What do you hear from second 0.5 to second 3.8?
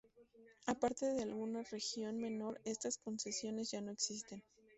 Aparte de alguna región menor, estas concesiones